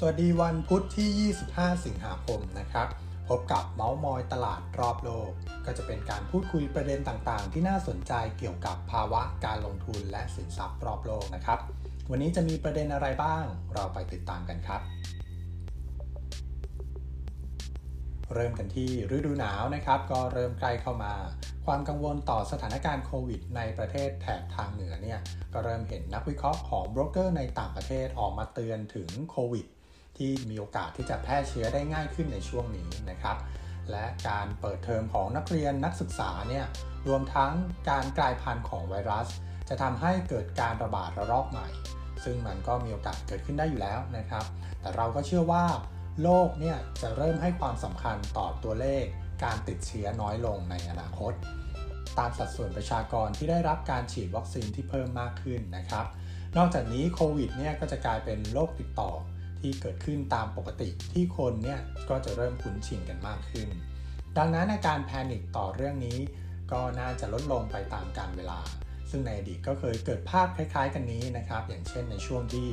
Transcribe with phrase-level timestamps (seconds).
[0.00, 2.88] สวัสดีวันพุธที่ 25 สิงหาคมนะครับ
[3.28, 5.30] พบกับเมาส์มอยตลาดรอบโลก
[5.66, 11.58] ก็จะเป็นการพูดคุยประเด็นต่างๆ ที่น่าสนใจเกี่ยวกับภาวะการลงทุนและสินทรัพย์รอบโลกนะครับ
[12.10, 13.44] วันนี้จะมีประเด็นอะไรบ้าง
[13.74, 14.80] เราไปติดตามกันครับ
[18.34, 21.12] เริ่มกันที่ฤดูหนาวนะครับ ก็เริ่มใกล้เข้ามา
[21.66, 25.18] ความกังวลต่อสถานการณ์โควิด ในประเทศแถบทางเหนือเนี่ย
[25.52, 29.66] ก็เริ่มเห็นนักวิเคราะห์ของโบรกเกอร์ในต่างประเทศออกมาเตือนถึงโควิด
[30.18, 33.36] ที่มีโอกาสที่จะแพร่เชื้อได้ง่ายขึ้นในช่วงนี้นะครับ
[33.90, 36.66] และการเปิดเทอมของนักเรียนนักศึกษาเนี่ย
[37.08, 37.52] รวมทั้ง
[37.90, 39.28] การกลายพันธุ์ของไวรัส
[39.68, 41.68] จะทำให้เกิดการระบาดระลอกใหม่
[42.24, 44.44] ซึ่งมันก็มีโอกาสเกิดขึ้นได้อยู่แล้วนะครับ
[44.80, 45.64] แต่เราก็เชื่อว่า
[46.22, 49.04] โลกเนี่ยจะเริ่มให้ความสำคัญต่อตัวเลข
[49.44, 51.32] การติดเชื้อน้อยลงในอนาคต
[52.18, 56.06] ตามสัดส่วนประชากรที่ได้รับการฉีดวัคซีนที่เพิ่มมากขึ้นนะครับ
[56.56, 59.10] นอกจากนี้โควิดเนี่ยก็จะกลายเป็นโรคติดต่อ
[59.60, 63.68] ที่เกิดขึ้นตามปกติที่คนเนี่ยก็จะเริ่มคุ้นชินกันมากขึ้น
[64.38, 66.18] ดังนั้นอาการแพนิคต่อเรื่องนี้
[66.72, 68.60] ก็น่าจะลดลงไปตามกาลเวลา
[69.10, 72.68] ซึ่งในอดีตก็เคยเกิดภาพคล้ายๆ กันนี้นะครับ อย่างเช่นในช่วงที่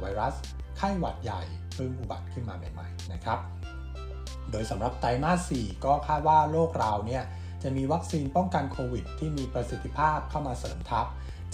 [0.00, 0.34] ไวรัส
[0.76, 1.42] ไข้หวัดใหญ่
[1.74, 3.38] เพิ่งอุบัติขึ้นมาใหม่ๆนะครับ
[4.50, 7.24] โดยสำหรับไตรมาส 4 ก็คาดว่าโลกเราเนี่ย
[7.62, 11.06] จะมีวัคซีนป้องกันโควิด ที่มีประสิทธิภาพเข้ามาเสริมทัพ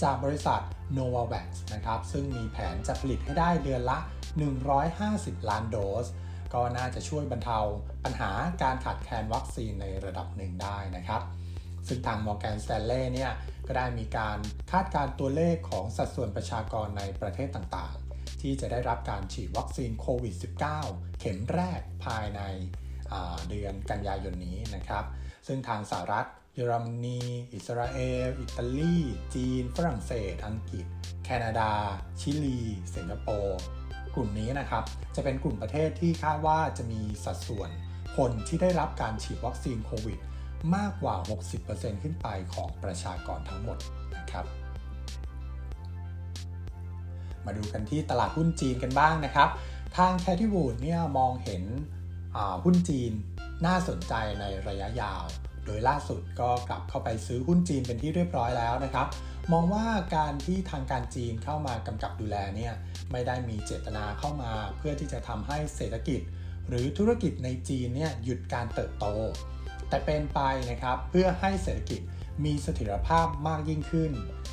[0.03, 0.61] จากบริษัท
[0.97, 3.97] Novavax นะครับ ซึ่งมีแผนจะผลิตให้ได้เดือนละ
[4.73, 6.07] 150 ล้านโดส
[6.53, 7.59] ก็น่าจะช่วยบรรเทา
[8.03, 8.31] ปัญหา
[8.63, 11.21] การขาดแคลนวัคซีนในระดับหนึ่งได้นะครับ
[11.87, 13.31] ซึ่งทาง Morgan Stanley เนี่ย
[13.67, 14.37] ก็ได้มีการ
[14.71, 20.35] คาดการตัวเลขของสัดส่วนประชากรในประเทศต่างๆ ที่จะได้รับการฉีดวัคซีนโควิด
[20.77, 22.41] -19 เข็มแรกภายใน
[23.49, 25.05] เดือนกันยายนนี้นะครับ
[25.47, 27.19] ซึ่งทางสหรัฐเยอรมนี
[27.53, 28.97] อิสราเอล อิตาลี
[29.35, 30.85] จีน ฝรั่งเศส อังกฤษ
[31.25, 31.71] แคนาดา
[32.19, 32.59] ชิลี
[32.95, 33.61] สิงคโปร์
[34.15, 34.83] กลุ่มนี้นะครับ
[35.15, 37.69] จะเป็นกลุ่มประเทศที่คาดว่าจะมีสัดส่วน
[38.17, 40.19] คนที่ได้รับการฉีดวัคซีนโควิด
[40.75, 41.15] มากกว่า
[41.59, 43.77] 60%ขึ้นไปของประชากรทั้งหมด
[44.17, 44.45] นะครับ
[47.45, 49.49] มาดูกันที่ตลาดหุ้นจีนกันบ้างนะครับ
[49.97, 51.63] ทางแคทิวูดเนี่ยมองเห็น
[52.63, 53.11] หุ้นจีน
[53.65, 55.23] น่าสนใจในระยะยาว
[55.69, 59.07] โดยล่าสุดก็กลับเข้าไปซื้อหุ้นจีนเป็นที่เรียบร้อยแล้วนะครับ
[59.51, 59.85] มองว่า
[60.15, 62.73] การที่ทางการจีนเข้ามากำกับดูแลเนี่ย
[63.11, 66.21] ไม่ได้มีเจตนาเข้ามาเพื่อที่จะทำให้เศรษฐกิจ
[66.69, 69.05] หรือธุรกิจในจีนเนี่ยหยุดการเติบโต
[69.89, 72.01] แต่เป็นไปนะครับเพื่อให้เศรษฐกิจ
[72.45, 74.11] มีเสถียรภาพมากยิ่งขึ้น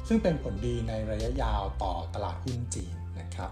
[0.09, 3.51] ซึ่งเป็นผลดีในระยะยาวต่อตลาดหุ้นจีนนะครับ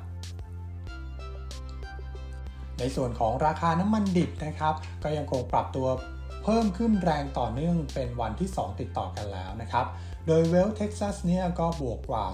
[2.79, 5.87] ในส่วนของราคาน้ำมันดิบนะครับ ก็ยังคงปรับตัว
[6.45, 9.87] เพิ่มขึ้นแรงต่อเนื่องเป็นวันที่ 2 ติดต่อกันแล้วนะครับ
[10.27, 12.25] โดยเวสต์เท็กซัสเนี่ยก็บวกกว่า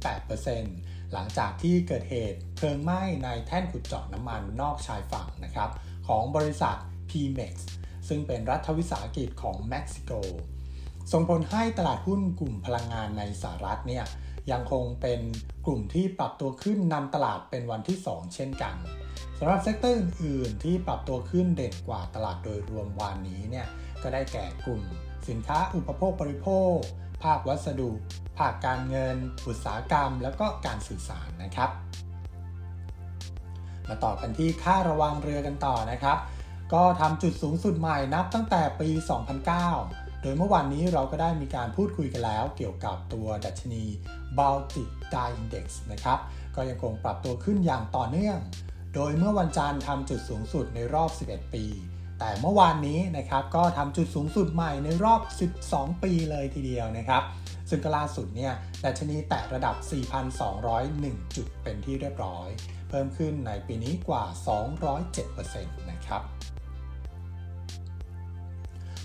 [0.00, 5.70] 2.8%หลังจากที่เกิดเหตุเพลิงไหม้ในแท่นขุดเจาะน้ำมันนอกชายฝั่งนะครับ
[6.08, 6.76] ของบริษัท
[7.10, 7.54] PEMEX
[8.08, 10.12] ซึ่งเป็นรัฐวิสาหกิจของเม็กซิโก
[11.12, 14.04] ส่งผลให้ตลาดหุ้นกลุ่มพลังงานในสหรัฐเนี่ย
[14.50, 15.20] ยังคงเป็น
[15.66, 18.74] กลุ่มที่ปรับตัวขึ้นนำตลาดเป็นวันที่ 2 เช่นกัน
[19.38, 23.66] สำหรับ sector อื่น ๆ ที่ปรับตัวขึ้นเด่นกว่าตลาดโดยรวมวานนี้เนี่ย
[24.02, 24.82] ก็ได้แก่กลุ่ม
[25.28, 26.76] สินค้าอุปโภคบริโภค
[27.22, 27.90] ภาควัสดุ
[28.38, 31.70] ภาคการเงิน อุตสาหกรรม แล้วก็การสื่อสารนะครับ
[33.88, 36.18] มาต่อกันที่ค่าระวังเรือกันต่อนะครับ
[36.72, 38.88] ก็ทำจุดสูงสุดใหม่นับตั้งแต่ปี
[39.50, 43.84] 2009 ดยเมื่อวานนี้เราก็ได้มีการพูดคุยกันแล้ว เกี่ยวกับตัวดัชนี
[44.38, 46.18] Baltic Dye Index นะครับ
[46.56, 48.38] ก็ยังคงปรับตัวขึ้นอย่างต่อเนื่อง
[48.94, 51.64] โดยเมื่อวันจันทร์ทำจุดสูงสุดในรอบ 11 ปี
[52.18, 55.20] แต่เมื่อวานนี้นะครับก็ทำจุดสูงสุดใหม่ในรอบ
[55.62, 57.22] 12 ปีเลยทีเดียวนะครับ
[57.70, 58.52] ซึ่งก็ล่าสุดเนี่ย
[58.84, 59.76] ดัชนีแตะระดับ
[60.56, 62.48] 4,201 จุดเป็นที่เรียบร้อย
[62.88, 64.24] เพิ่มขึ้นในปีนี้กว่า
[64.86, 66.22] 207%นะครับ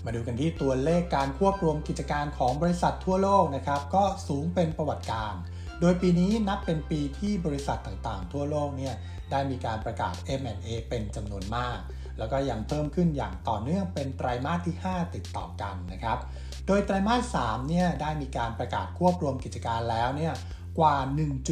[0.04, 5.34] มาดูกันที่ตัวเลขการควบรวมกิจการของบริษัททั่วโลกนะครับ ก็สูงเป็นประวัติการ
[5.80, 8.94] โดยปีนี้นับเป็นปีที่บริษัทต่างๆ ทั่วโลกเนี่ย
[9.30, 11.78] ได้มีการประกาศ M&A เป็นจำนวนมาก
[12.18, 16.18] แล้วก็ยังเพิ่มขึ้นอย่างต่อเนื่องเป็นไตรมาสที่ 5 ติดต่อกันนะครับ
[16.66, 20.34] โดยไตรมาส3เนี่ยได้มีการประกาศควบรวมกิจการแล้วเนี่ย
[20.78, 20.96] กว่า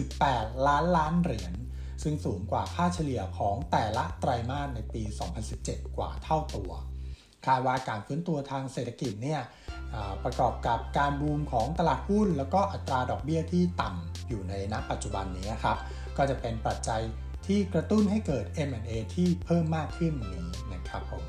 [0.07, 1.53] 1.8 ล้านล้านเหรียญ
[2.03, 5.03] ซึ่งสูงกว่าค่าเฉลี่ยของแต่ละไตรมาสในปี
[5.51, 6.71] 2017 กว่าเท่าตัว
[7.47, 9.41] คาดว่าการฟื้นตัวทางเศรษฐกิจเนี่ย
[10.25, 15.77] ประกอบกับการบูมของตลาดหุ้น แล้วก็อัตราดอกเบี้ยที่ต่ำอยู่ในณปัจจุบันนี้ครับ
[16.17, 17.01] ก็จะเป็นปัจจัย
[17.47, 20.41] ที่กระตุ้นให้เกิด M&A ที่เพิ่มมากขึ้นนี้
[20.73, 21.25] นะครับผม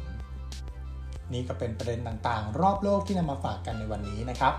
[1.33, 4.53] นี่ก็เป็นประเด็นต่างๆ รอบโลกที่นำมาฝากกันในวันนี้นะครับ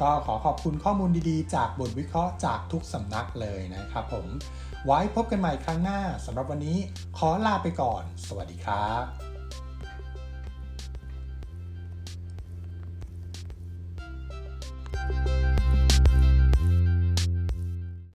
[0.00, 4.26] ก็ขอขอบคุณข้อมูลดีๆ จากบทวิเคราะห์จากทุกสำนักเลยนะครับผม
[4.86, 6.78] ไว้พบกันใหม่ครั้งหน้าสำหรับวันนี้
[7.18, 9.25] ขอลาไปก่อน สวัสดีครับ